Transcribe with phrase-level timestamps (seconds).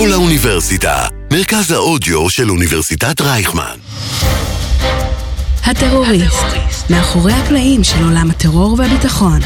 [0.00, 3.76] כל האוניברסיטה, מרכז האודיו של אוניברסיטת רייכמן.
[5.64, 9.40] הטרוריסט, מאחורי הקלעים של עולם הטרור והביטחון.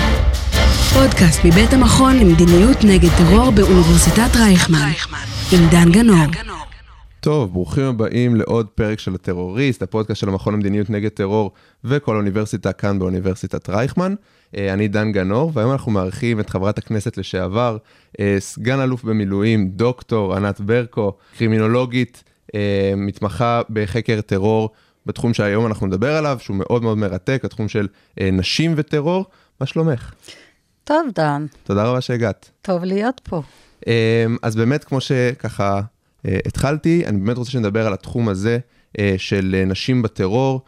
[0.94, 4.92] פודקאסט מבית המכון למדיניות נגד טרור באוניברסיטת רייכמן,
[5.52, 6.26] עם דן גנור.
[7.20, 11.52] טוב, ברוכים הבאים לעוד פרק של הטרוריסט, הפודקאסט של המכון למדיניות נגד טרור
[11.84, 14.14] וכל האוניברסיטה כאן באוניברסיטת רייכמן.
[14.56, 17.76] אה, אני דן גנור, והיום אנחנו מארחים את חברת הכנסת לשעבר,
[18.20, 22.24] אה, סגן אלוף במילואים, דוקטור ענת ברקו, קרימינולוגית,
[22.54, 24.70] אה, מתמחה בחקר טרור,
[25.06, 27.88] בתחום שהיום אנחנו נדבר עליו, שהוא מאוד מאוד מרתק, התחום של
[28.20, 29.24] נשים וטרור.
[29.60, 30.14] מה שלומך?
[30.84, 31.46] טוב, דן.
[31.64, 32.50] תודה רבה שהגעת.
[32.62, 33.42] טוב להיות פה.
[34.42, 35.80] אז באמת, כמו שככה
[36.24, 38.58] התחלתי, אני באמת רוצה שנדבר על התחום הזה
[39.18, 40.60] של נשים בטרור,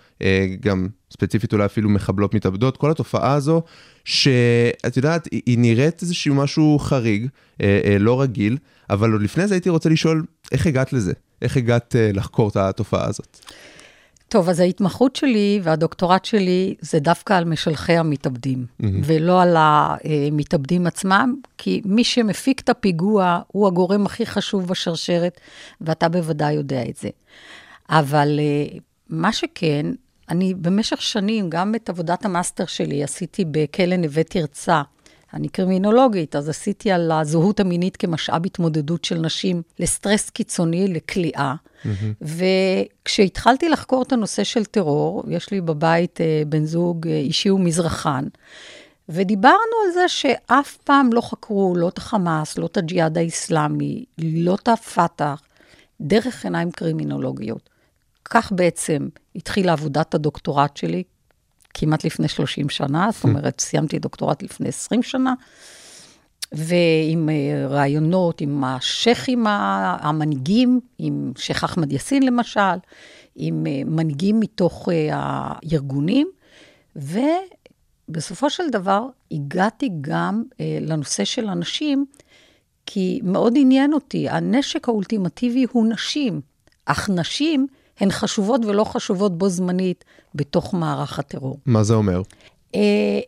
[0.61, 3.63] גם ספציפית אולי אפילו מחבלות מתאבדות, כל התופעה הזו,
[4.05, 7.27] שאת יודעת, היא, נראית איזשהו משהו חריג,
[7.61, 8.57] אה, אה, לא רגיל,
[8.91, 11.13] אבל עוד לפני זה הייתי רוצה לשאול, איך הגעת לזה?
[11.43, 13.39] איך הגעת אה, לחקור את התופעה הזאת?
[14.29, 18.87] טוב, אז ההתמחות שלי והדוקטורט שלי זה דווקא על משלחי המתאבדים, mm-hmm.
[19.05, 25.41] ולא על המתאבדים עצמם, כי מי שמפיק את הפיגוע הוא הגורם הכי חשוב בשרשרת,
[25.81, 27.09] ואתה בוודאי יודע את זה.
[27.91, 29.87] אבל אה, מה שכן,
[30.29, 34.83] אני במשך שנים, גם את עבודת המאסטר שלי עשיתי בכלא נווה תרצה.
[35.35, 41.55] אני קרימינולוגית, אז עשיתי על הזהות המינית כמשאב התמודדות של נשים לסטרס קיצוני, לכליאה.
[41.55, 42.25] Mm-hmm.
[43.03, 48.25] וכשהתחלתי לחקור את הנושא של טרור, יש לי בבית אה, בן זוג אה, אישי ומזרחן,
[49.09, 54.55] ודיברנו על זה שאף פעם לא חקרו לא את החמאס, לא את הג'יהאד האיסלאמי, לא
[54.55, 55.43] את הפת"ח,
[56.01, 57.76] דרך עיניים קרימינולוגיות.
[58.31, 61.03] כך בעצם התחילה עבודת הדוקטורט שלי,
[61.75, 65.35] כמעט לפני 30 שנה, זאת אומרת, סיימתי דוקטורט לפני 20 שנה,
[66.53, 72.61] ועם אה, רעיונות, עם השייחים המנהיגים, עם שייח אחמד יאסין למשל,
[73.37, 76.29] עם אה, מנהיגים מתוך אה, הארגונים,
[76.97, 80.43] ובסופו של דבר הגעתי גם
[80.81, 82.07] לנושא של הנשים,
[82.87, 86.41] כי מאוד עניין אותי, הנשק האולטימטיבי הוא נשים,
[86.87, 87.67] אך נשים
[88.01, 91.59] הן חשובות ולא חשובות בו זמנית בתוך מערך הטרור.
[91.67, 92.23] מה זה אומר?
[92.73, 92.79] Uh,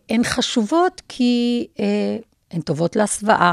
[0.09, 1.81] הן חשובות כי uh,
[2.51, 3.53] הן טובות להסוואה.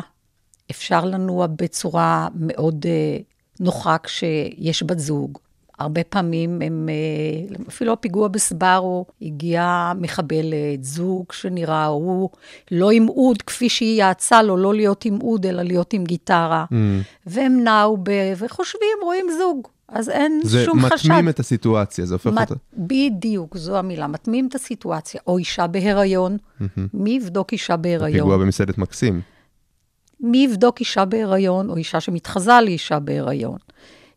[0.71, 3.23] אפשר לנוע בצורה מאוד uh,
[3.59, 5.37] נוחה כשיש בת זוג.
[5.79, 6.89] הרבה פעמים הם,
[7.67, 12.29] אפילו הפיגוע בסברו, הגיעה מחבלת, זוג שנראה, הוא
[12.71, 16.65] לא עם אוד, כפי שהיא יעצה לו, לא להיות עם אוד, אלא להיות עם גיטרה.
[16.71, 16.75] Mm.
[17.25, 18.11] והם נעו ב...
[18.37, 19.67] וחושבים, רואים זוג.
[19.87, 21.07] אז אין שום חשד.
[21.07, 22.51] זה מתמים את הסיטואציה, זה הופך מת...
[22.51, 22.61] אותה.
[22.77, 25.21] בדיוק, זו המילה, מתמים את הסיטואציה.
[25.27, 26.37] או אישה בהיריון,
[26.93, 28.11] מי יבדוק אישה בהיריון?
[28.11, 29.21] פיגוע במסעדת מקסים.
[30.19, 33.57] מי יבדוק אישה בהיריון, או אישה שמתחזה לאישה בהיריון?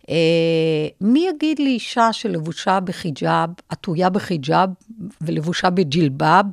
[0.09, 4.71] אה, מי יגיד לאישה שלבושה בחיג'אב, עטויה בחיג'אב
[5.21, 6.47] ולבושה בג'ילבאב,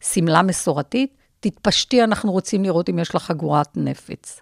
[0.00, 4.40] בשמלה מסורתית, תתפשטי, אנחנו רוצים לראות אם יש לך חגורת נפץ.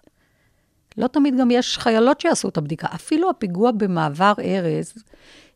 [0.97, 2.87] לא תמיד גם יש חיילות שיעשו את הבדיקה.
[2.95, 4.93] אפילו הפיגוע במעבר ארז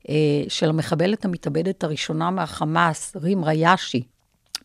[0.10, 0.16] אה,
[0.48, 4.04] של המחבלת המתאבדת הראשונה מהחמאס, רים ריאשי,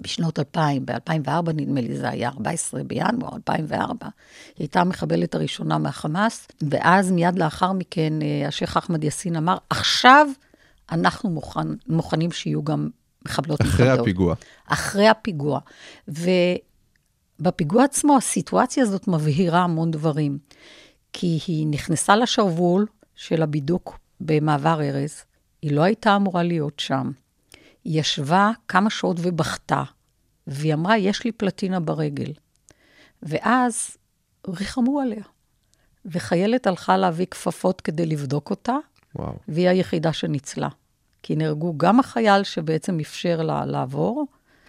[0.05, 4.07] בשנות 2000, ב-2004 נדמה לי זה היה, 14 בינואר 2004,
[4.47, 10.27] היא הייתה המחבלת הראשונה מהחמאס, ואז מיד לאחר מכן אה, השייח' אחמד יאסין אמר, עכשיו
[10.93, 12.89] אנחנו מוכן, מוכנים שיהיו גם
[13.25, 14.01] מחבלות אחרי מחבלות.
[14.01, 14.35] הפיגוע.
[14.67, 15.61] אחרי הפיגוע.
[17.41, 20.39] בפיגוע עצמו, הסיטואציה הזאת מבהירה המון דברים.
[21.13, 25.25] כי היא נכנסה לשרוול של הבידוק במעבר ארז,
[25.63, 27.11] היא לא הייתה אמורה להיות שם.
[27.85, 29.83] היא ישבה כמה שעות ובכתה,
[30.47, 32.33] והיא אמרה, יש לי פלטינה ברגל.
[33.23, 33.97] ואז
[34.49, 35.23] ריחמו עליה.
[36.05, 38.77] וחיילת הלכה להביא כפפות כדי לבדוק אותה,
[39.15, 39.33] וואו.
[39.49, 40.69] והיא היחידה שניצלה.
[41.23, 44.27] כי נהרגו גם החייל שבעצם אפשר לה לעבור,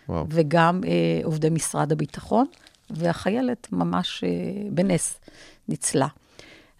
[0.09, 0.25] וואו.
[0.29, 2.45] וגם אה, עובדי משרד הביטחון,
[2.89, 4.29] והחיילת ממש אה,
[4.71, 5.19] בנס
[5.67, 6.07] ניצלה.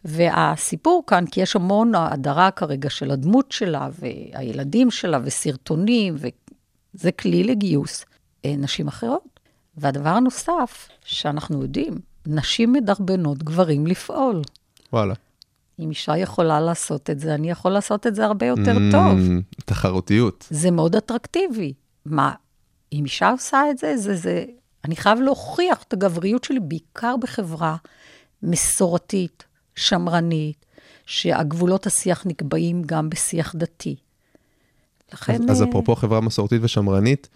[0.06, 7.44] והסיפור כאן, כי יש המון הדרה כרגע של הדמות שלה, והילדים שלה, וסרטונים, וזה כלי
[7.44, 8.06] לגיוס
[8.46, 9.40] אה, נשים אחרות.
[9.78, 14.42] והדבר הנוסף, שאנחנו יודעים, נשים מדרבנות גברים לפעול.
[14.94, 15.14] וואלה.
[15.80, 19.20] אם אישה יכולה לעשות את זה, אני יכול לעשות את זה הרבה יותר mm, טוב.
[19.66, 20.48] תחרותיות.
[20.50, 21.74] זה מאוד אטרקטיבי.
[22.06, 22.32] מה,
[22.94, 24.46] אם אישה עושה את זה, זה, זה...
[24.86, 27.76] אני חייב להוכיח את הגבריות שלי, בעיקר בחברה
[28.44, 29.44] מסורתית,
[29.76, 30.66] שמרנית,
[31.06, 33.96] שהגבולות השיח נקבעים גם בשיח דתי.
[35.14, 35.34] לכן...
[35.44, 37.30] אז, אז אה, אפרופו חברה מסורתית ושמרנית,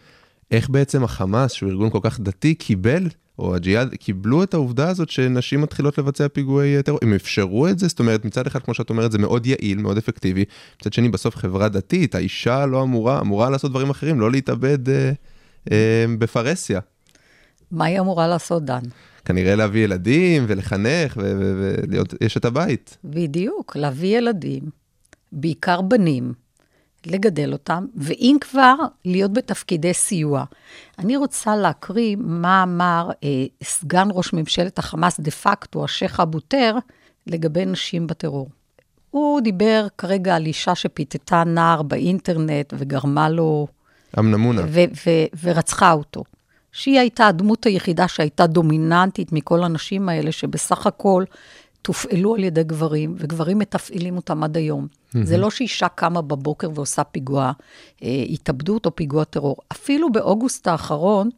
[0.51, 3.07] איך בעצם החמאס, שהוא ארגון כל כך דתי, קיבל
[3.39, 7.87] או הג'יהאד, קיבלו את העובדה הזאת שנשים מתחילות לבצע פיגועי טרור, הם אפשרו את זה,
[7.87, 10.45] זאת אומרת, מצד אחד, כמו שאת אומרת, זה מאוד יעיל, מאוד אפקטיבי,
[10.81, 15.11] מצד שני, בסוף חברה דתית, האישה לא אמורה, אמורה לעשות דברים אחרים, לא להתאבד אה,
[15.71, 16.79] אה, בפרהסיה.
[17.71, 18.81] מה היא אמורה לעשות, דן?
[19.25, 22.97] כנראה להביא ילדים ולחנך ולהיות אשת הבית.
[23.03, 24.63] בדיוק, להביא ילדים,
[25.31, 26.33] בעיקר בנים,
[27.05, 28.75] לגדל אותם, ואם כבר,
[29.05, 30.43] להיות בתפקידי סיוע.
[30.99, 36.75] אני רוצה להקריא מה אמר אה, סגן ראש ממשלת החמאס דה פקטו, השייח' אבו טר,
[37.27, 38.49] לגבי נשים בטרור.
[39.09, 43.67] הוא דיבר כרגע על אישה שפיתתה נער באינטרנט וגרמה לו...
[44.19, 44.61] אמנמונה.
[45.43, 46.23] ורצחה אותו.
[46.71, 51.23] שהיא הייתה הדמות היחידה שהייתה דומיננטית מכל הנשים האלה, שבסך הכל
[51.81, 54.87] תופעלו על ידי גברים, וגברים מתפעלים אותם עד היום.
[54.87, 55.17] Mm-hmm.
[55.23, 57.51] זה לא שאישה קמה בבוקר ועושה פיגוע
[58.03, 59.57] אה, התאבדות או פיגוע טרור.
[59.71, 61.29] אפילו באוגוסט האחרון,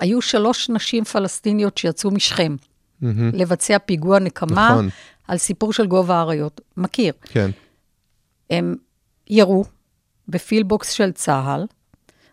[0.00, 3.06] היו שלוש נשים פלסטיניות שיצאו משכם mm-hmm.
[3.32, 4.88] לבצע פיגוע נקמה נכון.
[5.28, 6.60] על סיפור של גובה האריות.
[6.76, 7.12] מכיר.
[7.24, 7.50] כן.
[8.50, 8.74] הם
[9.30, 9.64] ירו
[10.28, 11.66] בפילבוקס של צה"ל,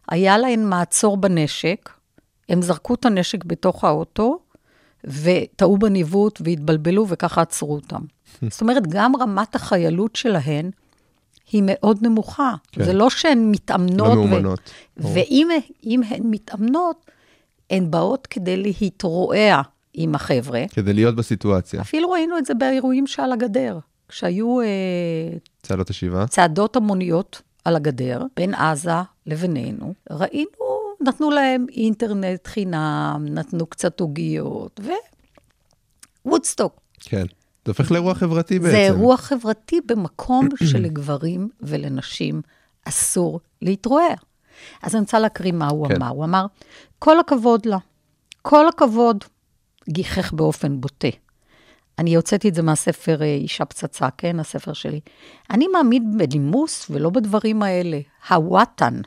[0.09, 1.89] היה להן מעצור בנשק,
[2.49, 4.39] הם זרקו את הנשק בתוך האוטו,
[5.03, 8.01] וטעו בניווט והתבלבלו, וככה עצרו אותם.
[8.51, 10.71] זאת אומרת, גם רמת החיילות שלהן
[11.51, 12.53] היא מאוד נמוכה.
[12.71, 12.83] כן.
[12.83, 14.07] זה לא שהן מתאמנות.
[14.07, 14.59] לא מאומנות.
[14.97, 17.11] ו- ואם הן מתאמנות,
[17.69, 19.61] הן באות כדי להתרועע
[19.93, 20.63] עם החבר'ה.
[20.69, 21.81] כדי להיות בסיטואציה.
[21.81, 23.79] אפילו ראינו את זה באירועים שעל הגדר.
[24.07, 24.61] כשהיו...
[24.61, 24.65] אה,
[25.63, 26.27] צעדות השיבה.
[26.27, 28.91] צעדות המוניות על הגדר, בין עזה
[29.25, 30.49] לבינינו, ראינו
[31.01, 34.79] נתנו להם אינטרנט חינם, נתנו קצת עוגיות,
[36.25, 36.79] ווודסטוק.
[36.99, 37.25] כן.
[37.65, 38.71] זה הופך לאירוע חברתי בעצם.
[38.71, 42.41] זה אירוע חברתי במקום שלגברים ולנשים
[42.85, 44.13] אסור להתרועע.
[44.83, 45.95] אז אני רוצה להקריא מה הוא כן.
[45.95, 46.07] אמר.
[46.07, 46.45] הוא אמר,
[46.99, 47.77] כל הכבוד לה,
[48.41, 49.23] כל הכבוד,
[49.89, 51.07] גיחך באופן בוטה.
[51.99, 54.99] אני הוצאתי את זה מהספר אה, אישה פצצה, כן, הספר שלי.
[55.49, 57.99] אני מעמיד בנימוס ולא בדברים האלה.
[58.29, 59.01] הוואטן,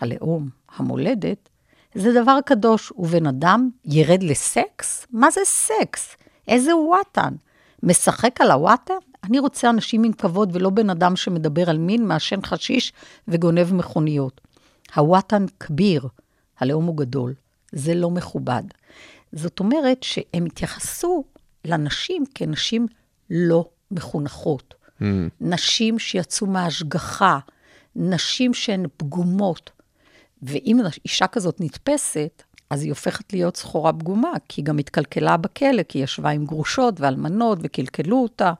[0.00, 1.48] הלאום, המולדת,
[1.94, 2.92] זה דבר קדוש.
[2.96, 5.06] ובן אדם ירד לסקס?
[5.12, 6.16] מה זה סקס?
[6.48, 7.34] איזה וואטן?
[7.82, 8.94] משחק על הוואטן?
[9.24, 12.92] אני רוצה אנשים עם כבוד ולא בן אדם שמדבר על מין, מעשן חשיש
[13.28, 14.40] וגונב מכוניות.
[14.96, 16.08] הוואטן כביר,
[16.58, 17.34] הלאום הוא גדול.
[17.72, 18.62] זה לא מכובד.
[19.32, 21.24] זאת אומרת שהם התייחסו
[21.64, 22.86] לנשים כנשים
[23.30, 24.74] לא מחונכות.
[25.00, 25.04] Mm.
[25.40, 27.38] נשים שיצאו מהשגחה,
[27.96, 29.70] נשים שהן פגומות,
[30.42, 35.82] ואם אישה כזאת נתפסת, אז היא הופכת להיות סחורה פגומה, כי היא גם התקלקלה בכלא,
[35.82, 38.52] כי היא ישבה עם גרושות ואלמנות וקלקלו אותה.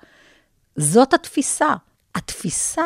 [0.77, 1.75] זאת התפיסה.
[2.15, 2.85] התפיסה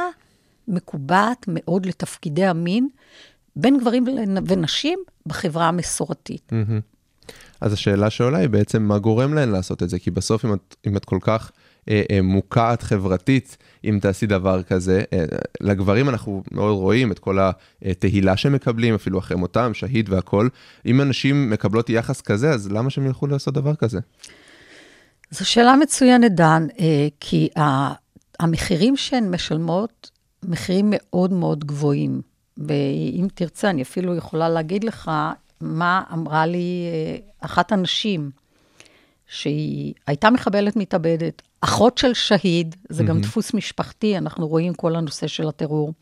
[0.69, 2.89] מקובעת מאוד לתפקידי המין
[3.57, 4.05] בין גברים
[4.47, 6.53] ונשים בחברה המסורתית.
[7.61, 9.99] אז השאלה שעולה היא בעצם, מה גורם להן לעשות את זה?
[9.99, 11.53] כי בסוף, אם את, אם את כל כך
[12.23, 15.03] מוקעת חברתית, אם תעשי דבר כזה.
[15.13, 15.25] אה,
[15.61, 17.39] לגברים אנחנו מאוד רואים את כל
[17.83, 20.51] התהילה שהם מקבלים, אפילו אחרי מותם, שהיד והכול.
[20.87, 24.01] אם אנשים מקבלות יחס כזה, אז למה שהם ילכו לעשות דבר כזה?
[25.31, 26.67] זו שאלה מצוינת, דן,
[27.21, 27.49] כי
[28.41, 30.11] המחירים שהן משלמות,
[30.43, 32.21] מחירים מאוד מאוד גבוהים.
[32.59, 35.11] ואם תרצה, אני אפילו יכולה להגיד לך
[35.61, 36.87] מה אמרה לי
[37.41, 38.31] אחת הנשים,
[39.27, 43.07] שהיא הייתה מחבלת מתאבדת, אחות של שהיד, זה mm-hmm.
[43.07, 45.93] גם דפוס משפחתי, אנחנו רואים כל הנושא של הטרור.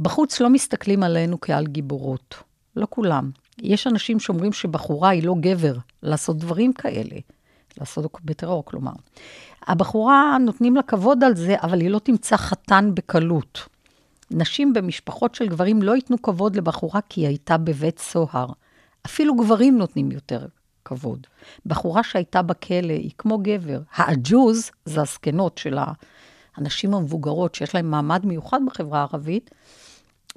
[0.00, 2.34] בחוץ לא מסתכלים עלינו כעל גיבורות,
[2.76, 3.30] לא כולם.
[3.62, 7.16] יש אנשים שאומרים שבחורה היא לא גבר לעשות דברים כאלה,
[7.80, 8.92] לעשות בטרור, כלומר.
[9.66, 13.68] הבחורה, נותנים לה כבוד על זה, אבל היא לא תמצא חתן בקלות.
[14.30, 18.46] נשים במשפחות של גברים לא ייתנו כבוד לבחורה כי היא הייתה בבית סוהר.
[19.06, 20.46] אפילו גברים נותנים יותר
[20.88, 21.26] כבוד.
[21.66, 23.80] בחורה שהייתה בכלא היא כמו גבר.
[23.94, 25.78] העג'וז, זה הזקנות של
[26.56, 29.50] הנשים המבוגרות שיש להן מעמד מיוחד בחברה הערבית,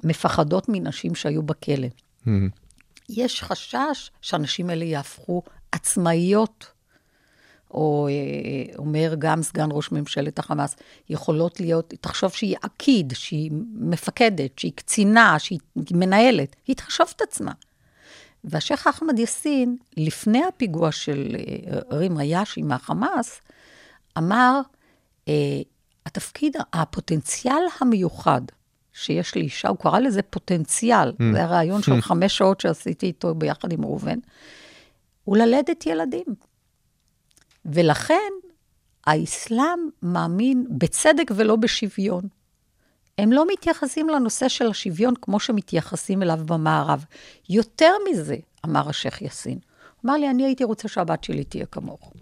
[0.04, 1.86] מפחדות מנשים שהיו בכלא.
[1.86, 2.28] Mm-hmm.
[3.08, 5.42] יש חשש שהנשים האלה יהפכו
[5.72, 6.66] עצמאיות,
[7.70, 10.76] או אה, אומר גם סגן ראש ממשלת החמאס,
[11.08, 15.58] יכולות להיות, תחשוב שהיא עקיד, שהיא מפקדת, שהיא קצינה, שהיא
[15.90, 17.52] מנהלת, היא תחשוב את עצמה.
[18.44, 23.40] והשייח' אחמד יאסין, לפני הפיגוע של אה, רים ריאשי מהחמאס,
[24.18, 24.60] אמר,
[25.28, 25.60] אה,
[26.06, 28.40] התפקיד, הפוטנציאל המיוחד
[28.92, 31.22] שיש לאישה, הוא קרא לזה פוטנציאל, mm.
[31.32, 34.18] זה הרעיון של חמש שעות שעשיתי איתו ביחד עם ראובן,
[35.24, 36.26] הוא ללדת ילדים.
[37.64, 38.32] ולכן
[39.06, 42.24] האסלאם מאמין בצדק ולא בשוויון.
[43.18, 47.04] הם לא מתייחסים לנושא של השוויון כמו שמתייחסים אליו במערב.
[47.48, 49.58] יותר מזה, אמר השייח' יאסין,
[50.04, 52.12] אמר לי, אני הייתי רוצה שהבת שלי תהיה כמוך.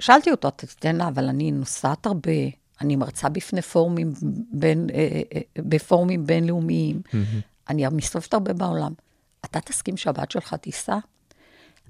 [0.00, 2.32] שאלתי אותו, תתן לה, אבל אני נוסעת הרבה,
[2.80, 4.12] אני מרצה בפני פורומים,
[4.52, 7.40] בין, אה, אה, אה, בפורומים בינלאומיים, mm-hmm.
[7.68, 8.92] אני מסתובבת הרבה בעולם.
[9.44, 10.98] אתה תסכים שהבת שלך תיסע?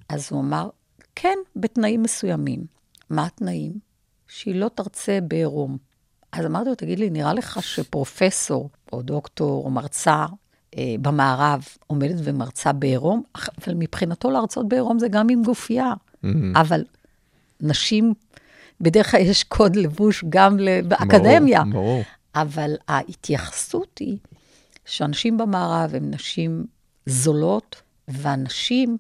[0.08, 0.68] אז הוא אמר,
[1.14, 2.66] כן, בתנאים מסוימים.
[3.10, 3.72] מה התנאים?
[4.28, 5.78] שהיא לא תרצה בעירום.
[6.34, 10.26] אז אמרתי לו, תגיד לי, נראה לך שפרופסור או דוקטור או מרצה
[10.76, 13.22] אה, במערב עומדת ומרצה בעירום?
[13.34, 15.92] אבל מבחינתו להרצות בעירום זה גם עם גופייה.
[15.92, 16.28] Mm-hmm.
[16.54, 16.84] אבל
[17.60, 18.14] נשים,
[18.80, 20.56] בדרך כלל יש קוד לבוש גם
[20.88, 21.62] באקדמיה.
[21.64, 22.02] ברור, ברור.
[22.34, 24.18] אבל ההתייחסות היא
[24.84, 26.66] שאנשים במערב הם נשים
[27.06, 28.96] זולות, ואנשים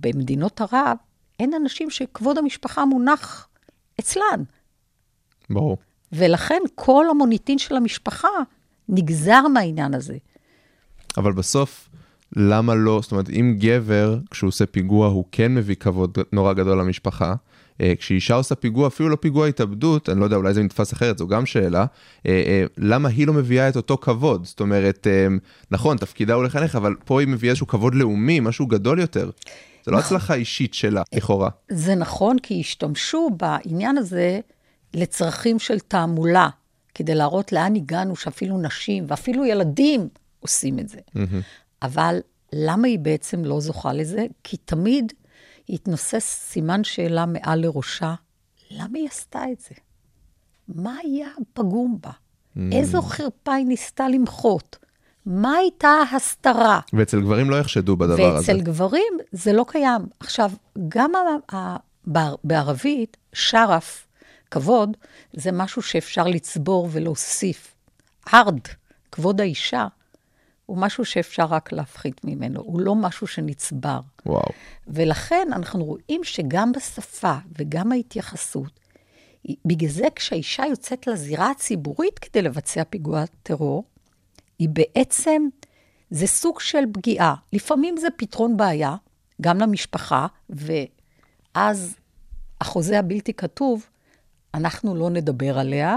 [0.00, 0.96] במדינות ערב,
[1.40, 3.48] אין אנשים שכבוד המשפחה מונח
[4.00, 4.42] אצלן.
[5.50, 5.76] ברור.
[6.12, 8.28] ולכן כל המוניטין של המשפחה
[8.88, 10.16] נגזר מהעניין הזה.
[11.16, 11.88] אבל בסוף,
[12.36, 16.78] למה לא, זאת אומרת, אם גבר, כשהוא עושה פיגוע, הוא כן מביא כבוד נורא גדול
[16.78, 17.34] למשפחה,
[17.80, 21.18] אה, כשאישה עושה פיגוע, אפילו לא פיגוע התאבדות, אני לא יודע, אולי זה נתפס אחרת,
[21.18, 21.86] זו גם שאלה,
[22.26, 24.44] אה, אה, למה היא לא מביאה את אותו כבוד?
[24.44, 25.06] זאת אומרת,
[25.70, 29.30] נכון, תפקידה הוא לחנך, אבל פה היא מביאה איזשהו כבוד לאומי, משהו גדול יותר.
[29.84, 30.16] זה לא נכון.
[30.16, 31.48] הצלחה אישית שלה, לכאורה.
[31.68, 34.40] זה נכון, כי השתמשו בעניין הזה
[34.94, 36.48] לצרכים של תעמולה,
[36.94, 40.08] כדי להראות לאן הגענו, שאפילו נשים ואפילו ילדים
[40.40, 40.98] עושים את זה.
[41.82, 42.20] אבל
[42.52, 44.26] למה היא בעצם לא זוכה לזה?
[44.44, 45.12] כי תמיד
[45.68, 48.14] התנוסס סימן שאלה מעל לראשה,
[48.70, 49.74] למה היא עשתה את זה?
[50.68, 52.10] מה היה פגום בה?
[52.10, 52.60] Mm.
[52.72, 54.76] איזו חרפה היא ניסתה למחות?
[55.26, 56.80] מה הייתה ההסתרה?
[56.92, 58.52] ואצל גברים לא יחשדו בדבר ואצל הזה.
[58.52, 60.02] ואצל גברים זה לא קיים.
[60.20, 60.50] עכשיו,
[60.88, 61.76] גם ה- ה-
[62.44, 64.06] בערבית, שרף,
[64.52, 64.96] כבוד,
[65.32, 67.74] זה משהו שאפשר לצבור ולהוסיף.
[68.34, 68.60] ארד,
[69.12, 69.86] כבוד האישה,
[70.66, 74.00] הוא משהו שאפשר רק להפחית ממנו, הוא לא משהו שנצבר.
[74.26, 74.48] וואו.
[74.86, 78.80] ולכן אנחנו רואים שגם בשפה וגם ההתייחסות,
[79.64, 83.84] בגלל זה כשהאישה יוצאת לזירה הציבורית כדי לבצע פיגוע טרור,
[84.58, 85.42] היא בעצם,
[86.10, 87.34] זה סוג של פגיעה.
[87.52, 88.96] לפעמים זה פתרון בעיה,
[89.40, 91.96] גם למשפחה, ואז
[92.60, 93.86] החוזה הבלתי כתוב,
[94.54, 95.96] אנחנו לא נדבר עליה,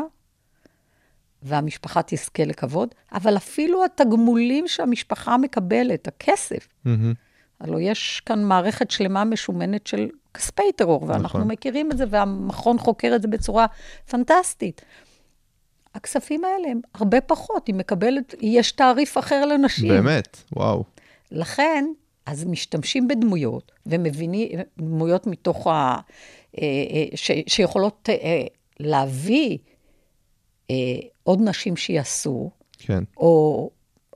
[1.44, 6.90] והמשפחה תזכה לכבוד, אבל אפילו התגמולים שהמשפחה מקבלת, הכסף, mm-hmm.
[7.60, 11.52] הלוא יש כאן מערכת שלמה משומנת של כספי טרור, ואנחנו נכון.
[11.52, 13.66] מכירים את זה, והמכון חוקר את זה בצורה
[14.10, 14.82] פנטסטית.
[15.96, 19.90] הכספים האלה הם הרבה פחות, היא מקבלת, יש תעריף אחר לנשים.
[19.90, 20.84] באמת, וואו.
[21.32, 21.86] לכן,
[22.26, 26.00] אז משתמשים בדמויות, ומבינים, דמויות מתוך ה...
[26.62, 28.44] אה, אה, ש, שיכולות אה,
[28.80, 29.58] להביא
[31.24, 33.04] עוד נשים שיעשו, כן.
[33.18, 33.70] או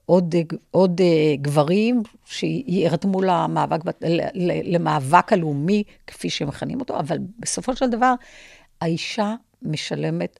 [0.05, 0.35] עוד,
[0.71, 1.01] עוד
[1.41, 3.79] גברים שירתמו למאבק,
[4.63, 8.13] למאבק הלאומי, כפי שמכנים אותו, אבל בסופו של דבר,
[8.81, 10.39] האישה משלמת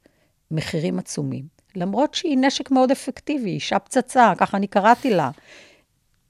[0.52, 1.46] מחירים עצומים.
[1.76, 5.32] למרות שהיא נשק מאוד אפקטיבי, אישה פצצה, ככה אני קראתי לה.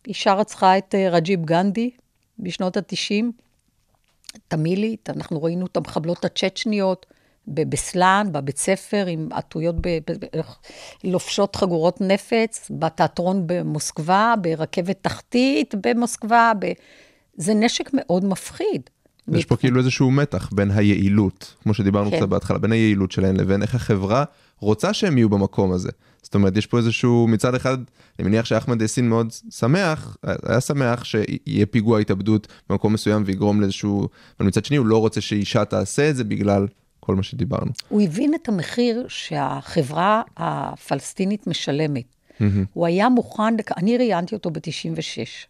[0.08, 1.90] אישה רצחה את רג'יב גנדי
[2.40, 3.26] בשנות ה-90,
[4.48, 7.06] תמילית, אנחנו ראינו את המחבלות הצ'צ'ניות,
[7.48, 10.42] בבסלן, בבית ספר, עם עטויות, ב, ב, ב,
[11.04, 16.52] לובשות חגורות נפץ, בתיאטרון במוסקבה, ברכבת תחתית במוסקבה.
[16.60, 16.72] ב...
[17.38, 18.82] זה נשק מאוד מפחיד.
[19.34, 22.18] יש פה כאילו איזשהו מתח בין היעילות, כמו שדיברנו כן.
[22.18, 24.24] קצת בהתחלה, בין היעילות שלהן לבין איך החברה
[24.60, 25.90] רוצה שהם יהיו במקום הזה.
[26.24, 27.78] זאת אומרת, יש פה איזשהו, מצד אחד,
[28.20, 34.08] אני מניח שאחמד יאסין מאוד שמח, היה שמח שיהיה פיגוע התאבדות במקום מסוים ויגרום לאיזשהו,
[34.40, 36.68] אבל מצד שני הוא לא רוצה שאישה תעשה את זה בגלל
[37.00, 37.72] כל מה שדיברנו.
[37.90, 42.04] הוא הבין את המחיר שהחברה הפלסטינית משלמת.
[42.04, 42.44] Mm-hmm.
[42.74, 45.48] הוא היה מוכן, אני ראיינתי אותו ב-96,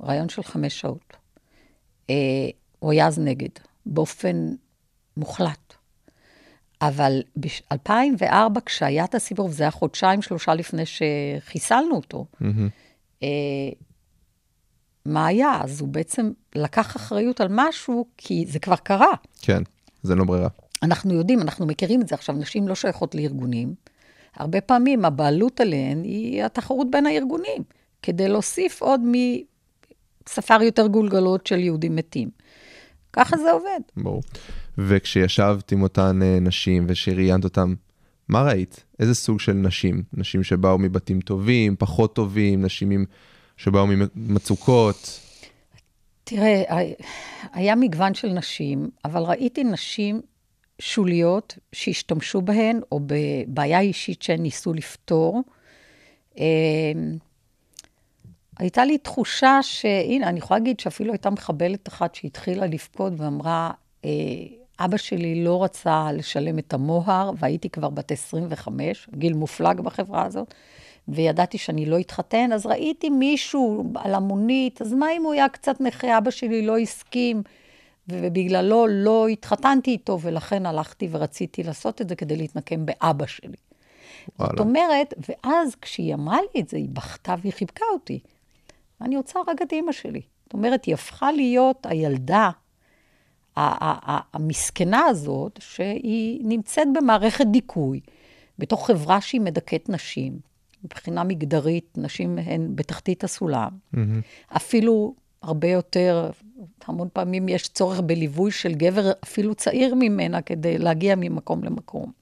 [0.00, 1.16] ראיון של חמש שעות.
[2.10, 2.14] אה,
[2.78, 3.48] הוא היה אז נגד,
[3.86, 4.36] באופן
[5.16, 5.74] מוחלט.
[6.82, 13.26] אבל ב-2004, כשהיה את הסיבוב, זה היה חודשיים, שלושה לפני שחיסלנו אותו, mm-hmm.
[15.04, 15.60] מה היה?
[15.64, 19.12] אז הוא בעצם לקח אחריות על משהו, כי זה כבר קרה.
[19.40, 19.62] כן.
[20.02, 20.48] זה לא ברירה.
[20.82, 23.74] אנחנו יודעים, אנחנו מכירים את זה עכשיו, נשים לא שייכות לארגונים.
[24.36, 27.62] הרבה פעמים הבעלות עליהן היא התחרות בין הארגונים,
[28.02, 29.00] כדי להוסיף עוד
[30.26, 32.30] מספר יותר גולגלות של יהודים מתים.
[33.12, 33.80] ככה זה עובד.
[33.96, 34.22] ברור.
[34.78, 37.74] וכשישבת עם אותן אה, נשים ושראיינת אותן,
[38.28, 38.84] מה ראית?
[38.98, 40.02] איזה סוג של נשים?
[40.12, 43.04] נשים שבאו מבתים טובים, פחות טובים, נשים
[43.56, 45.20] שבאו ממצוקות?
[46.24, 46.62] תראה,
[47.52, 50.20] היה מגוון של נשים, אבל ראיתי נשים
[50.78, 55.42] שוליות שהשתמשו בהן, או בבעיה אישית שהן ניסו לפתור.
[56.38, 56.44] אמ,
[58.58, 63.70] הייתה לי תחושה שהנה, אני יכולה להגיד שאפילו הייתה מחבלת אחת שהתחילה לבכות ואמרה,
[64.04, 64.10] אה,
[64.84, 70.54] אבא שלי לא רצה לשלם את המוהר, והייתי כבר בת 25, גיל מופלג בחברה הזאת,
[71.08, 75.80] וידעתי שאני לא אתחתן, אז ראיתי מישהו על המונית, אז מה אם הוא היה קצת
[75.80, 77.42] נכה, אבא שלי לא הסכים,
[78.08, 83.56] ובגללו לא התחתנתי איתו, ולכן הלכתי ורציתי לעשות את זה כדי להתנקם באבא שלי.
[84.38, 84.50] וואלה.
[84.50, 88.20] זאת אומרת, ואז כשהיא אמרה לי את זה, היא בכתה והיא חיבקה אותי.
[89.00, 90.20] אני רוצה רק את אימא שלי.
[90.44, 92.50] זאת אומרת, היא הפכה להיות הילדה
[94.32, 98.00] המסכנה הזאת, שהיא נמצאת במערכת דיכוי,
[98.58, 100.38] בתוך חברה שהיא מדכאת נשים.
[100.84, 103.70] מבחינה מגדרית, נשים הן בתחתית הסולם.
[103.94, 103.98] Mm-hmm.
[104.56, 106.30] אפילו הרבה יותר,
[106.86, 112.12] המון פעמים יש צורך בליווי של גבר אפילו צעיר ממנה כדי להגיע ממקום למקום.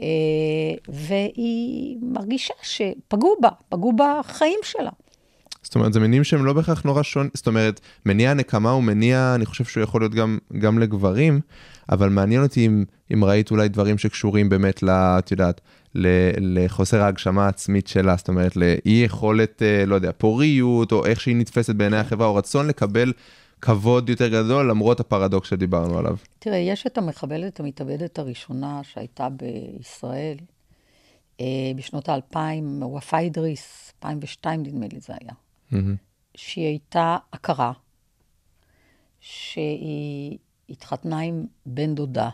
[0.00, 0.06] אה,
[0.88, 4.90] והיא מרגישה שפגעו בה, פגעו בחיים שלה.
[5.70, 9.32] זאת אומרת, זה מינים שהם לא בהכרח נורא שונים, זאת אומרת, מניע הנקמה הוא מניע,
[9.34, 11.40] אני חושב שהוא יכול להיות גם, גם לגברים,
[11.90, 12.84] אבל מעניין אותי אם,
[13.14, 15.60] אם ראית אולי דברים שקשורים באמת, לה, את יודעת,
[15.94, 21.36] לחוסר ההגשמה העצמית שלה, זאת אומרת, לאי יכולת, אה, לא יודע, פוריות, או איך שהיא
[21.36, 23.12] נתפסת בעיני החברה, או רצון לקבל
[23.60, 26.16] כבוד יותר גדול, למרות הפרדוקס שדיברנו עליו.
[26.38, 30.36] תראה, יש את המחבלת המתאבדת הראשונה שהייתה בישראל
[31.40, 31.46] אה,
[31.76, 35.32] בשנות האלפיים, ופאי אדריס, 2002 נדמה לי זה היה.
[36.34, 37.72] שהיא הייתה עקרה,
[39.20, 42.30] שהיא התחתנה עם בן דודה,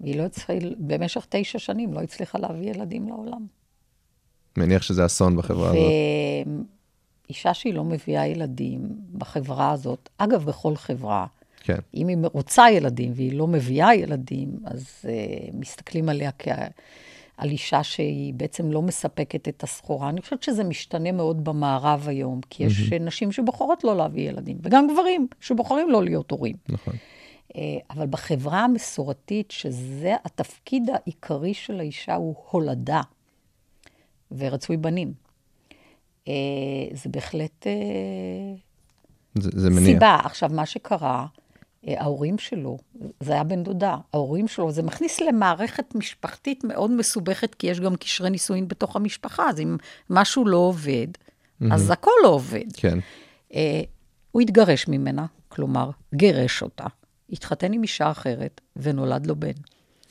[0.00, 3.46] והיא לא הצליחה, במשך תשע שנים לא הצליחה להביא ילדים לעולם.
[4.56, 5.68] מניח שזה אסון בחברה ו...
[5.70, 5.82] הזאת.
[7.28, 11.26] ואישה שהיא לא מביאה ילדים בחברה הזאת, אגב, בכל חברה,
[11.60, 11.78] כן.
[11.94, 16.48] אם היא רוצה ילדים והיא לא מביאה ילדים, אז uh, מסתכלים עליה כ...
[17.38, 20.08] על אישה שהיא בעצם לא מספקת את הסחורה.
[20.08, 22.98] אני חושבת שזה משתנה מאוד במערב היום, כי יש mm-hmm.
[22.98, 26.56] נשים שבוחרות לא להביא ילדים, וגם גברים שבוחרים לא להיות הורים.
[26.68, 26.94] נכון.
[27.56, 33.00] אה, אבל בחברה המסורתית, שזה התפקיד העיקרי של האישה, הוא הולדה
[34.32, 35.12] ורצוי בנים.
[36.28, 36.34] אה,
[36.92, 37.72] זה בהחלט אה,
[39.34, 39.84] זה, זה מניע.
[39.84, 40.18] סיבה.
[40.24, 41.26] עכשיו, מה שקרה,
[41.86, 42.78] ההורים שלו,
[43.20, 47.96] זה היה בן דודה, ההורים שלו, זה מכניס למערכת משפחתית מאוד מסובכת, כי יש גם
[47.96, 49.76] קשרי נישואין בתוך המשפחה, אז אם
[50.10, 51.74] משהו לא עובד, mm-hmm.
[51.74, 52.72] אז הכל לא עובד.
[52.72, 52.98] כן.
[53.50, 53.54] Uh,
[54.30, 56.84] הוא התגרש ממנה, כלומר, גירש אותה,
[57.30, 59.50] התחתן עם אישה אחרת, ונולד לו בן.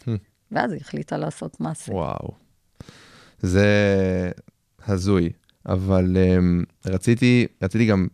[0.01, 0.09] Hmm.
[0.51, 1.93] ואז היא החליטה לעשות מעשה.
[1.93, 2.29] וואו.
[3.39, 3.67] זה
[4.87, 5.29] הזוי,
[5.65, 8.07] אבל um, רציתי, רציתי גם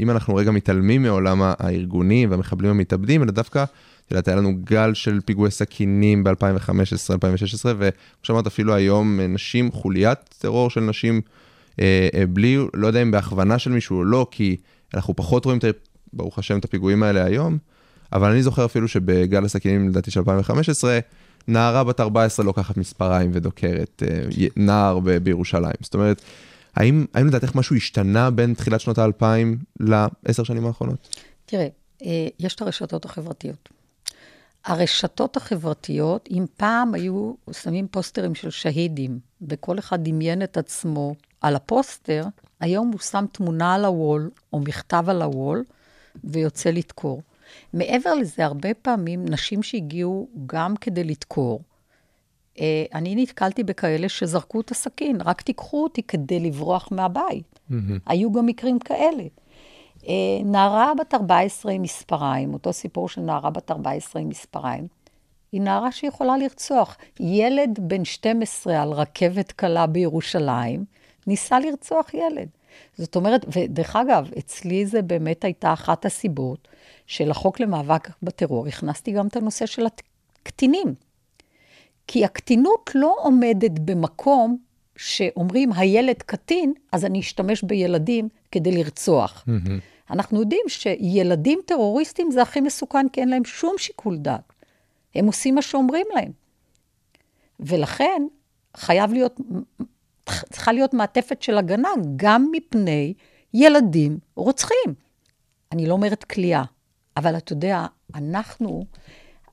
[0.00, 3.64] אם אנחנו רגע מתעלמים מעולם הארגונים והמחבלים המתאבדים, אלא דווקא,
[4.06, 7.90] את יודעת, היה לנו גל של פיגועי סכינים ב-2015-2016, וכמו
[8.22, 11.20] שאמרת, אפילו היום נשים, חוליית טרור של נשים,
[11.80, 14.56] אה, אה, בלי, לא יודע אם בהכוונה של מישהו או לא, כי
[14.94, 17.58] אנחנו פחות רואים, את, ברוך השם, את הפיגועים האלה היום,
[18.12, 20.98] אבל אני זוכר אפילו שבגל הסכינים, לדעתי, של 2015,
[21.48, 25.72] נערה בת 14 לוקחת מספריים ודוקרת אה, נער בירושלים.
[25.80, 26.22] זאת אומרת,
[26.78, 31.16] האם, האם לדעתך משהו השתנה בין תחילת שנות האלפיים לעשר שנים האחרונות?
[31.46, 31.68] תראה,
[32.02, 33.68] אה, יש את הרשתות החברתיות.
[34.64, 41.56] הרשתות החברתיות, אם פעם היו שמים פוסטרים של שהידים, וכל אחד דמיין את עצמו על
[41.56, 42.24] הפוסטר,
[42.60, 45.64] היום הוא שם תמונה על הוול, או מכתב על הוול,
[46.24, 47.22] ויוצא לדקור.
[47.72, 51.62] מעבר לזה, הרבה פעמים נשים שהגיעו גם כדי לדקור,
[52.94, 57.58] אני נתקלתי בכאלה שזרקו את הסכין, רק תיקחו אותי כדי לברוח מהבית.
[57.70, 57.74] Mm-hmm.
[58.06, 59.24] היו גם מקרים כאלה.
[60.08, 64.86] אה, נערה בת 14 עם מספריים, אותו סיפור של נערה בת 14 עם מספריים,
[65.52, 66.96] היא נערה שיכולה לרצוח.
[67.20, 70.84] ילד בן 12 על רכבת קלה בירושלים,
[71.26, 72.48] ניסה לרצוח ילד.
[72.96, 76.68] זאת אומרת, ודרך אגב, אצלי זה באמת הייתה אחת הסיבות
[77.06, 78.66] של החוק למאבק בטרור.
[78.66, 79.86] הכנסתי גם את הנושא של
[80.42, 80.94] הקטינים.
[82.08, 84.58] כי הקטינות לא עומדת במקום
[84.96, 89.44] שאומרים, הילד קטין, אז אני אשתמש בילדים כדי לרצוח.
[89.46, 90.10] Mm-hmm.
[90.10, 94.52] אנחנו יודעים שילדים טרוריסטים זה הכי מסוכן, כי אין להם שום שיקול דעת.
[95.14, 96.32] הם עושים מה שאומרים להם.
[97.60, 98.22] ולכן
[98.76, 99.40] חייב להיות,
[100.26, 103.14] צריכה להיות מעטפת של הגנה גם מפני
[103.54, 104.94] ילדים רוצחים.
[105.72, 106.64] אני לא אומרת כליאה,
[107.16, 108.84] אבל אתה יודע, אנחנו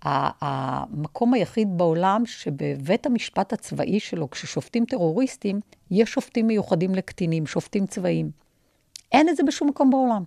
[0.06, 5.60] המקום היחיד בעולם שבבית המשפט הצבאי שלו, כששופטים טרוריסטים,
[5.91, 8.30] יש שופטים מיוחדים לקטינים, שופטים צבאיים.
[9.12, 10.24] אין את זה בשום מקום בעולם.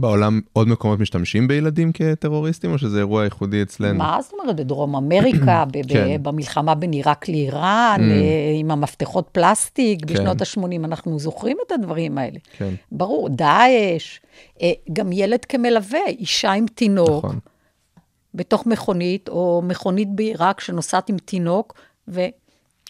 [0.00, 3.98] בעולם עוד מקומות משתמשים בילדים כטרוריסטים, או שזה אירוע ייחודי אצלנו?
[3.98, 6.22] מה זאת אומרת, בדרום אמריקה, ב- כן.
[6.22, 8.02] במלחמה בין עיראק לאיראן, Mm.
[8.12, 8.18] אה,
[8.58, 10.14] עם המפתחות פלסטיק, כן.
[10.14, 12.38] בשנות ה-80, אנחנו זוכרים את הדברים האלה.
[12.56, 12.74] כן.
[12.92, 14.20] ברור, דאעש,
[14.62, 17.38] אה, גם ילד כמלווה, אישה עם תינוק, נכון.
[18.34, 21.74] בתוך מכונית, או מכונית בעיראק שנוסעת עם תינוק,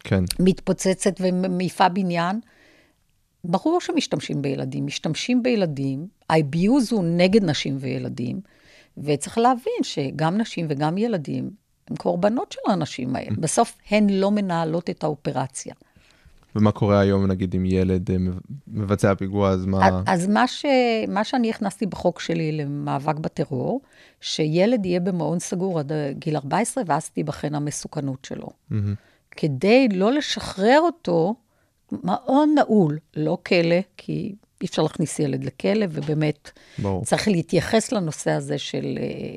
[0.04, 0.24] כן.
[0.40, 2.40] ומתפוצצת ומעיפה בניין.
[3.44, 8.40] ברור שמשתמשים בילדים, משתמשים בילדים, ה-abuse הוא נגד נשים וילדים,
[8.98, 11.50] וצריך להבין שגם נשים וגם ילדים
[11.90, 13.36] הם קורבנות של האנשים האלה.
[13.38, 15.74] בסוף הן לא מנהלות את האופרציה.
[16.56, 18.16] ומה קורה היום, נגיד, אם ילד אה,
[18.68, 20.02] מבצע פיגוע, אז מה...
[20.06, 20.64] אז מה, ש...
[21.08, 23.80] מה שאני הכנסתי בחוק שלי למאבק בטרור,
[24.20, 28.48] שילד יהיה במעון סגור עד גיל 14, ואז תיבחן המסוכנות שלו.
[28.70, 28.94] מהמם.
[29.30, 31.34] כדי לא לשחרר אותו,
[31.92, 37.04] מעון נעול, לא כלא, כי אי אפשר להכניס ילד לכלא, ובאמת ברור.
[37.04, 39.34] צריך להתייחס לנושא הזה של אה,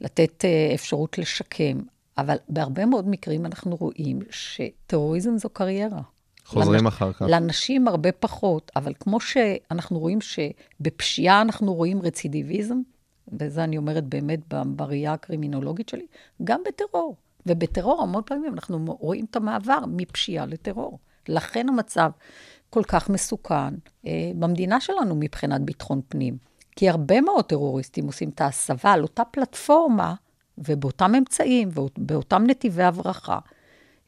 [0.00, 1.80] לתת אה, אפשרות לשקם.
[2.18, 6.00] אבל בהרבה מאוד מקרים אנחנו רואים שטרוריזם זו קריירה.
[6.48, 7.22] חוזרים לנש- אחר כך.
[7.28, 12.78] לנשים הרבה פחות, אבל כמו שאנחנו רואים שבפשיעה אנחנו רואים רצידיביזם,
[13.40, 16.06] וזה אני אומרת באמת בראייה הקרימינולוגית שלי,
[16.44, 17.16] גם בטרור.
[17.46, 20.98] ובטרור המון פעמים אנחנו רואים את המעבר מפשיעה לטרור.
[21.28, 22.10] לכן המצב
[22.70, 23.74] כל כך מסוכן
[24.06, 26.36] אה, במדינה שלנו מבחינת ביטחון פנים.
[26.76, 30.14] כי הרבה מאוד טרוריסטים עושים את ההסבה על אותה פלטפורמה
[30.58, 33.38] ובאותם אמצעים ובאותם נתיבי הברחה.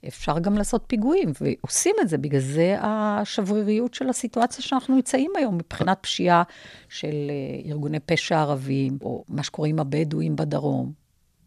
[0.08, 5.54] אפשר גם לעשות פיגועים, ועושים את זה, בגלל זה השבריריות של הסיטואציה שאנחנו נמצאים היום,
[5.54, 6.42] מבחינת פשיעה
[6.88, 10.92] של אה, ארגוני פשע ערבים, או מה שקורה עם הבדואים בדרום,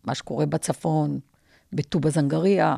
[0.03, 1.19] מה שקורה בצפון,
[1.73, 2.77] בטובא זנגריה,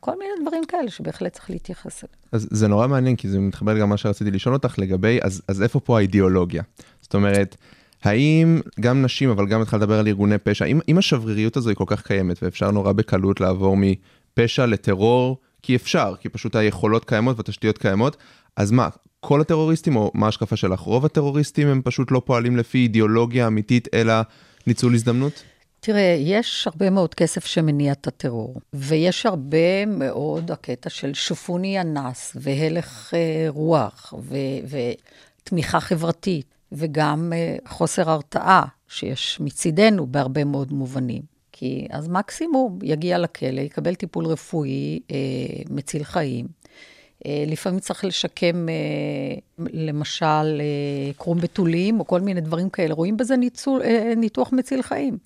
[0.00, 2.16] כל מיני דברים כאלה שבהחלט צריך להתייחס אליהם.
[2.32, 5.62] אז זה נורא מעניין, כי זה מתחבר גם מה שרציתי לשאול אותך לגבי, אז, אז
[5.62, 6.62] איפה פה האידיאולוגיה?
[7.02, 7.56] זאת אומרת,
[8.02, 11.76] האם גם נשים, אבל גם התחלת לדבר על ארגוני פשע, אם, אם השבריריות הזו היא
[11.76, 13.76] כל כך קיימת, ואפשר נורא בקלות לעבור
[14.38, 18.16] מפשע לטרור, כי אפשר, כי פשוט היכולות קיימות והתשתיות קיימות,
[18.56, 18.88] אז מה,
[19.20, 20.80] כל הטרוריסטים, או מה ההשקפה שלך?
[20.80, 24.14] רוב הטרוריסטים הם פשוט לא פועלים לפי אידיאולוגיה אמיתית, אלא
[24.66, 25.42] ניצול הזדמנות?
[25.80, 32.36] תראה, יש הרבה מאוד כסף שמניע את הטרור, ויש הרבה מאוד הקטע של שופוני אנס,
[32.40, 34.76] והלך אה, רוח, ו-
[35.42, 41.35] ותמיכה חברתית, וגם אה, חוסר הרתעה שיש מצידנו בהרבה מאוד מובנים.
[41.58, 45.16] כי אז מקסימום יגיע לכלא, יקבל טיפול רפואי אה,
[45.70, 46.46] מציל חיים.
[47.26, 48.74] אה, לפעמים צריך לשקם, אה,
[49.72, 52.94] למשל, אה, קרום בתולים, או כל מיני דברים כאלה.
[52.94, 55.18] רואים בזה ניצול, אה, ניתוח מציל חיים.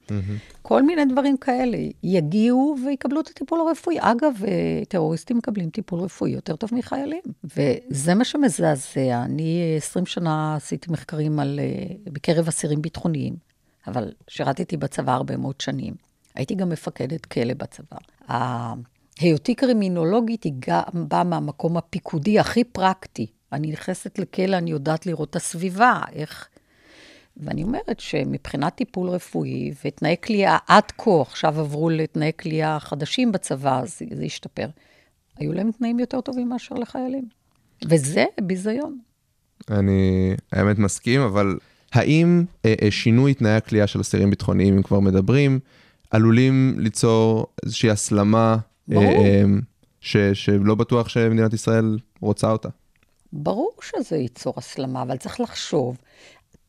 [0.63, 1.79] כל מיני דברים כאלה.
[2.03, 3.97] יגיעו ויקבלו את הטיפול הרפואי.
[4.01, 7.23] אגב, אה, טרוריסטים מקבלים טיפול רפואי יותר טוב מחיילים.
[7.45, 9.23] וזה מה שמזעזע.
[9.25, 13.35] אני 20 שנה עשיתי מחקרים על, אה, בקרב אסירים ביטחוניים,
[13.87, 16.10] אבל שירתתי בצבא הרבה מאוד שנים.
[16.41, 17.97] הייתי גם מפקדת כלא בצבא.
[19.21, 23.27] היותי קרימינולוגית היא גם באה מהמקום הפיקודי הכי פרקטי.
[23.53, 26.49] אני נכנסת לכלא, אני יודעת לראות את הסביבה, איך...
[27.37, 33.81] ואני אומרת שמבחינת טיפול רפואי ותנאי כליאה עד כה, עכשיו עברו לתנאי כליאה חדשים בצבא,
[33.81, 34.69] אז זה השתפר.
[35.37, 37.25] היו להם תנאים יותר טובים מאשר לחיילים.
[37.89, 38.99] וזה ביזיון.
[39.71, 41.59] אני האמת מסכים, אבל
[41.93, 45.61] האם אה, אה, שינוי תנאי הכליאה של אסירים ביטחוניים, אם כבר מדברים,
[46.11, 48.57] עלולים ליצור איזושהי הסלמה.
[48.93, 49.45] אה, אה,
[50.01, 52.69] ש, שלא בטוח שמדינת ישראל רוצה אותה?
[53.33, 55.97] ברור שזה ייצור הסלמה, אבל צריך לחשוב.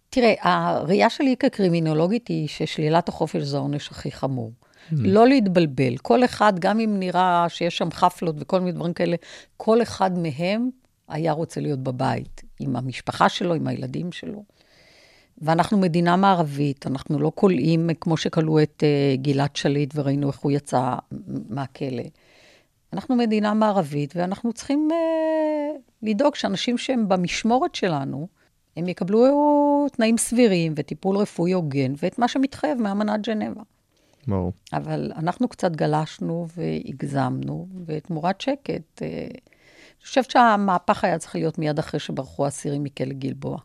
[0.10, 4.52] תראה, הראייה שלי כקרימינולוגית היא ששלילת החופש זה העונש הכי חמור.
[4.92, 5.98] לא להתבלבל.
[5.98, 9.16] כל אחד, גם אם נראה שיש שם חפלות וכל מיני דברים כאלה,
[9.58, 10.70] כל אחד מהם
[11.08, 14.44] היה רוצה להיות בבית, עם המשפחה שלו, עם הילדים שלו.
[15.42, 20.52] ואנחנו מדינה מערבית, אנחנו לא כולאים כמו שכלאו את uh, גלעד שליט וראינו איך הוא
[20.52, 20.96] יצא
[21.50, 22.04] מהכלא.
[22.94, 28.28] אנחנו מדינה מערבית, ואנחנו צריכים uh, לדאוג שאנשים שהם במשמורת שלנו,
[28.78, 33.62] הם יקבלו תנאים סבירים וטיפול רפואי הוגן, ואת מה שמתחייב מאמנת ג'נבה.
[34.28, 34.52] ברור.
[34.74, 41.80] אבל אנחנו קצת גלשנו והגזמנו, ותמורת שקט, אה, אני חושבת שהמהפך היה צריך להיות מיד
[41.80, 43.58] אחרי שברחו האסירים מכלא גלבוע.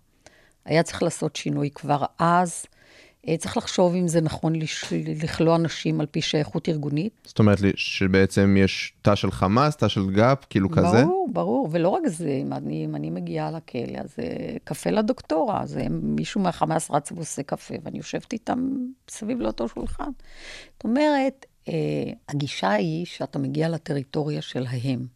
[0.67, 2.67] היה צריך לעשות שינוי כבר אז.
[3.29, 4.53] אה, צריך לחשוב אם זה נכון.
[5.23, 7.13] לכלוא אנשים על פי שייכות ארגונית.
[7.25, 11.05] זאת אומרת לי שבעצם יש תא של חמאס, תא של גאפ, כאילו כזה?
[11.05, 11.69] ברור, ברור.
[11.73, 16.01] ולא רק זה, אם אני, אם אני מגיעה לכלא, אז אה, קפה לדוקטורה, אז הם,
[16.03, 18.71] מישהו מהחמאס רץ ועושה קפה, ואני יושבת איתם
[19.09, 20.11] סביב לאותו שולחן.
[20.75, 21.75] זאת אומרת, אה,
[22.29, 25.07] הגישה היא שאתה מגיע לטריטוריה של ההם.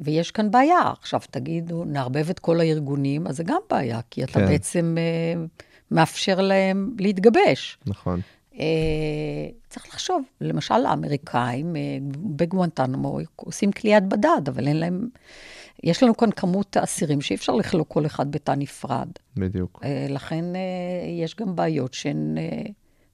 [0.00, 0.92] ויש כאן בעיה.
[1.00, 4.46] עכשיו תגידו, נערבב את כל הארגונים, אז זה גם בעיה, כי אתה כן.
[4.46, 5.42] בעצם אה,
[5.90, 7.78] מאפשר להם להתגבש.
[7.86, 8.20] נכון.
[8.54, 11.80] אה, צריך לחשוב, למשל האמריקאים אה,
[12.16, 15.08] בגואנטנמו עושים כליאת בדד, אבל אין להם...
[15.84, 19.08] יש לנו כאן כמות אסירים שאי אפשר לכלוא כל אחד בתא נפרד.
[19.36, 19.80] בדיוק.
[19.84, 20.44] אה, לכן
[21.20, 22.36] יש גם בעיות שהן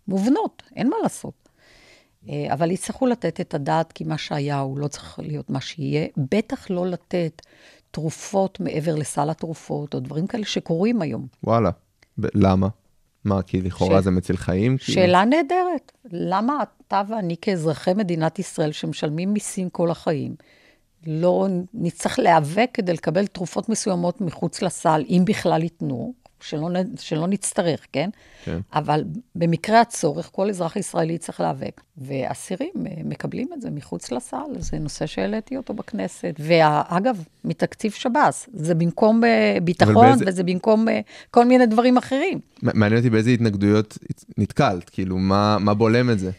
[0.09, 1.46] מובנות, אין מה לעשות.
[2.53, 6.07] אבל יצטרכו לתת את הדעת, כי מה שהיה הוא לא צריך להיות מה שיהיה.
[6.17, 7.43] בטח לא לתת
[7.91, 11.27] תרופות מעבר לסל התרופות, או דברים כאלה שקורים היום.
[11.45, 11.71] וואלה.
[12.19, 12.69] ב- למה?
[13.25, 14.05] מה, כי לכאורה ש...
[14.05, 14.79] זה מציל חיים?
[14.79, 15.37] שאלה כאילו...
[15.37, 15.93] נהדרת.
[16.05, 20.35] למה אתה ואני כאזרחי מדינת ישראל, שמשלמים מיסים כל החיים,
[21.07, 26.15] לא נצטרך להיאבק כדי לקבל תרופות מסוימות מחוץ לסל, אם בכלל ייתנו,
[26.49, 28.11] שלא, שלא נצטרך, כן?
[28.45, 28.59] כן?
[28.75, 29.05] אבל
[29.35, 31.81] במקרה הצורך, כל אזרח ישראלי צריך להיאבק.
[31.99, 36.35] ואסירים אה, מקבלים את זה מחוץ לסל, זה נושא שהעליתי אותו בכנסת.
[36.39, 40.25] ואגב, מתקציב שב"ס, זה במקום אה, ביטחון, באיזה...
[40.29, 42.39] וזה במקום אה, כל מיני דברים אחרים.
[42.63, 43.99] מעניין אותי באיזה התנגדויות
[44.39, 46.31] נתקלת, כאילו, מה, מה בולם את זה?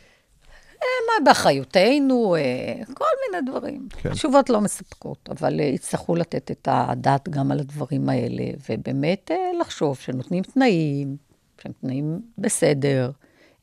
[1.08, 2.36] מה באחריותנו,
[2.94, 3.88] כל מיני דברים.
[4.02, 4.12] כן.
[4.14, 10.44] תשובות לא מספקות, אבל יצטרכו לתת את הדעת גם על הדברים האלה, ובאמת לחשוב שנותנים
[10.44, 11.18] תנאים,
[11.62, 13.12] שהם תנאים בסדר,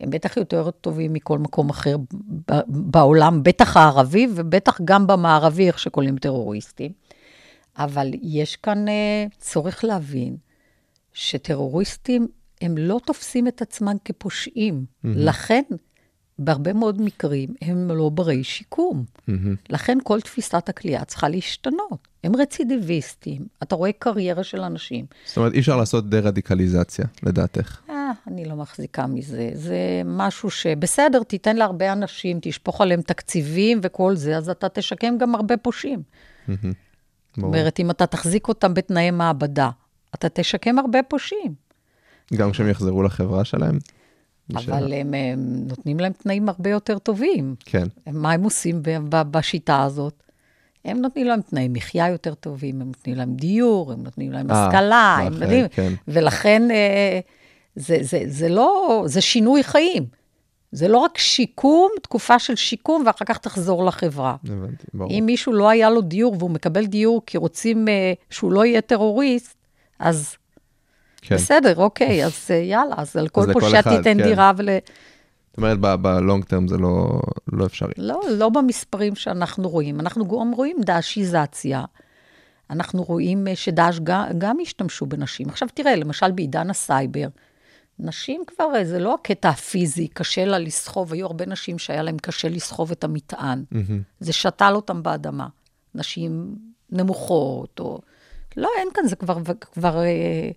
[0.01, 1.97] הם בטח יותר טובים מכל מקום אחר
[2.69, 6.93] בעולם, בטח הערבי ובטח גם במערבי, איך שקוראים טרוריסטים.
[7.79, 8.85] אבל יש כאן
[9.39, 10.37] צורך להבין
[11.13, 12.29] שטרוריסטים,
[12.61, 14.85] הם לא תופסים את עצמם כפושעים.
[14.85, 15.09] Mm-hmm.
[15.17, 15.63] לכן,
[16.39, 19.05] בהרבה מאוד מקרים הם לא ברי שיקום.
[19.05, 19.33] Mm-hmm.
[19.71, 22.09] לכן כל תפיסת הכלייה צריכה להשתנות.
[22.25, 25.07] הם רצידיביסטים, אתה רואה קריירה של אנשים.
[25.25, 27.81] זאת אומרת, אי אפשר לעשות דה-רדיקליזציה, לדעתך.
[27.91, 29.51] אה, אני לא מחזיקה מזה.
[29.55, 35.35] זה משהו שבסדר, תיתן להרבה אנשים, תשפוך עליהם תקציבים וכל זה, אז אתה תשקם גם
[35.35, 36.03] הרבה פושעים.
[36.49, 36.53] Mm-hmm.
[37.37, 39.71] זאת אומרת, אם אתה תחזיק אותם בתנאי מעבדה,
[40.15, 41.55] אתה תשקם הרבה פושעים.
[42.35, 43.79] גם כשהם יחזרו לחברה שלהם?
[44.55, 47.55] אבל הם, הם נותנים להם תנאים הרבה יותר טובים.
[47.65, 47.87] כן.
[48.13, 50.25] מה הם עושים בשיטה הזאת?
[50.85, 54.55] הם נותנים להם תנאי מחיה יותר טובים, הם נותנים להם דיור, הם נותנים להם 아,
[54.55, 55.93] אה, השכלה, הם יודעים, כן.
[56.09, 57.21] ולכן אה,
[57.77, 60.07] זה, זה, זה לא, זה שינוי חיים.
[60.73, 64.37] זה לא רק שיקום, תקופה של שיקום, ואחר כך תחזור לחברה.
[64.45, 65.11] הבנתי, ברור.
[65.11, 68.81] אם מישהו לא היה לו דיור והוא מקבל דיור כי רוצים אה, שהוא לא יהיה
[68.81, 69.57] טרוריסט,
[69.99, 70.37] אז
[71.27, 71.35] כן.
[71.35, 74.23] בסדר, אוקיי, אז אה, יאללה, אז על כל פושע תיתן כן.
[74.23, 74.69] דירה ול...
[75.51, 77.21] זאת אומרת, ב long term זה לא,
[77.53, 77.93] לא אפשרי.
[77.99, 80.01] לא, לא במספרים שאנחנו רואים.
[80.01, 81.85] אנחנו גם רואים דאעשיזציה.
[82.71, 85.49] אנחנו רואים אה, שדאעש גם, גם השתמשו בנשים.
[85.49, 87.29] עכשיו תראה, למשל בעידן הסייבר,
[87.99, 92.17] נשים כבר, אה, זה לא הקטע הפיזי, קשה לה לסחוב, היו הרבה נשים שהיה להן
[92.17, 93.65] קשה לסחוב את המטען.
[93.73, 93.77] Mm-hmm.
[94.21, 95.47] זה שתל אותם באדמה.
[95.95, 96.55] נשים
[96.91, 98.01] נמוכות, או...
[98.57, 99.37] לא, אין כאן, זה כבר...
[99.73, 100.51] כבר אה,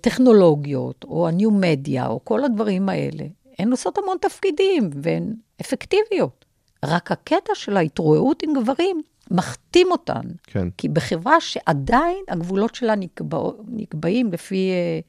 [0.00, 3.24] טכנולוגיות, או הניו מדיה, או כל הדברים האלה,
[3.58, 6.44] הן עושות המון תפקידים, והן אפקטיביות.
[6.84, 10.22] רק הקטע של ההתרועעות עם גברים מחתים אותן.
[10.42, 10.68] כן.
[10.78, 15.00] כי בחברה שעדיין הגבולות שלה נקבע, נקבעים לפי אה,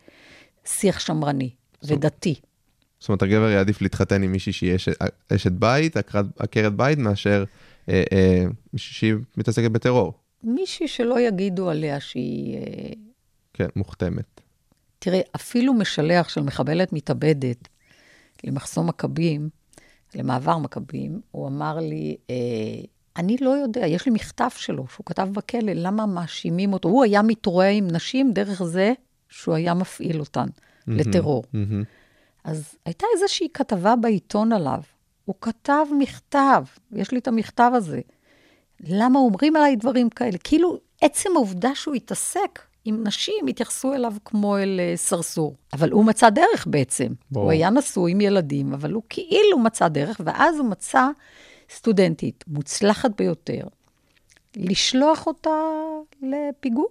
[0.65, 1.49] שיח שמרני
[1.81, 2.35] זאת, ודתי.
[2.99, 4.93] זאת אומרת, הגבר יעדיף להתחתן עם מישהי שהיא אשת,
[5.33, 5.97] אשת בית,
[6.39, 7.43] עקרת בית, מאשר
[7.89, 10.13] אה, אה, מישהי שהיא מתעסקת בטרור.
[10.43, 12.57] מישהי שלא יגידו עליה שהיא...
[12.57, 12.93] אה...
[13.53, 14.41] כן, מוכתמת.
[15.05, 17.67] תראה, אפילו משלח של מחבלת מתאבדת
[18.43, 19.49] למחסום מכבים,
[20.15, 22.35] למעבר מכבים, הוא אמר לי, אה,
[23.17, 26.89] אני לא יודע, יש לי מכתב שלו, שהוא כתב בכלא, למה מאשימים אותו?
[26.89, 28.93] הוא היה מתרועע עם נשים דרך זה
[29.29, 31.43] שהוא היה מפעיל אותן mm-hmm, לטרור.
[31.43, 31.85] Mm-hmm.
[32.43, 34.81] אז הייתה איזושהי כתבה בעיתון עליו.
[35.25, 38.01] הוא כתב מכתב, יש לי את המכתב הזה.
[38.79, 40.37] למה אומרים עליי דברים כאלה?
[40.37, 45.55] כאילו, עצם העובדה שהוא התעסק עם נשים, התייחסו אליו כמו אל uh, סרסור.
[45.73, 47.07] אבל הוא מצא דרך בעצם.
[47.31, 47.41] בוא.
[47.43, 51.07] הוא היה נשוי עם ילדים, אבל הוא כאילו מצא דרך, ואז הוא מצא
[51.69, 53.67] סטודנטית מוצלחת ביותר,
[54.55, 55.59] לשלוח אותה
[56.21, 56.85] לפיגוע.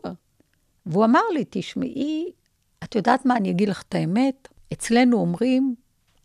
[0.87, 2.33] והוא אמר לי, תשמעי,
[2.85, 5.74] את יודעת מה, אני אגיד לך את האמת, אצלנו אומרים,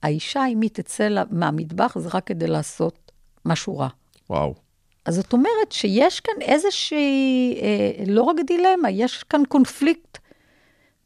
[0.04, 3.12] האישה, אם היא תצא מהמטבח, זה רק כדי לעשות
[3.46, 3.88] משהו רע.
[4.30, 4.69] וואו.
[5.10, 10.18] אז זאת אומרת שיש כאן איזושהי, אה, לא רק דילמה, יש כאן קונפליקט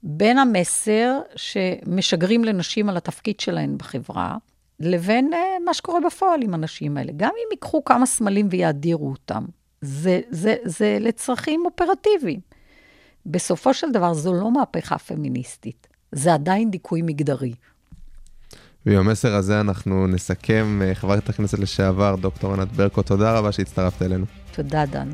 [0.03, 4.37] בין המסר שמשגרים לנשים על התפקיד שלהן בחברה,
[4.79, 7.11] לבין אה, מה שקורה בפועל עם הנשים האלה.
[7.17, 9.45] גם אם ייקחו כמה סמלים ויאדירו אותם,
[9.81, 12.39] זה, זה, זה לצרכים אופרטיביים.
[13.25, 17.53] בסופו של דבר, זו לא מהפכה פמיניסטית, זה עדיין דיכוי מגדרי.
[18.85, 20.81] ועם המסר הזה אנחנו נסכם.
[20.83, 24.25] אה, חברת הכנסת לשעבר, דוקטור ענת ברקו, תודה רבה שהצטרפת אלינו.
[24.55, 25.09] תודה, דן.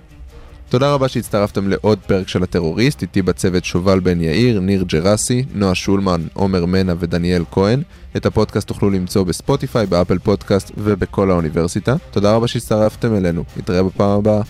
[0.70, 5.76] תודה רבה שהצטרפתם לעוד פרק של הטרוריסטיות, איתי בצוות שובל בן יאיר, ניר ג'רסי, נועה
[5.76, 7.82] שולמן, עומר מנה ודניאל כהן.
[8.18, 11.96] את הפודקאסט תוכלו למצוא בספוטיפיי, באפל פודקאסט ובכל האוניברסיטה.
[12.12, 14.42] תודה רבה שהצטרפתם אלינו, נתראה בפעם הבאה.